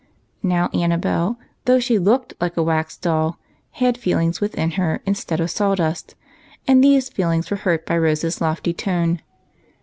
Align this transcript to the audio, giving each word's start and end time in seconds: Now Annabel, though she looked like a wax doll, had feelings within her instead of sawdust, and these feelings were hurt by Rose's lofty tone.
Now 0.41 0.71
Annabel, 0.73 1.37
though 1.65 1.77
she 1.79 1.99
looked 1.99 2.33
like 2.41 2.57
a 2.57 2.63
wax 2.63 2.97
doll, 2.97 3.37
had 3.73 3.99
feelings 3.99 4.41
within 4.41 4.71
her 4.71 4.99
instead 5.05 5.39
of 5.39 5.51
sawdust, 5.51 6.15
and 6.67 6.83
these 6.83 7.07
feelings 7.09 7.51
were 7.51 7.57
hurt 7.57 7.85
by 7.85 7.99
Rose's 7.99 8.41
lofty 8.41 8.73
tone. 8.73 9.21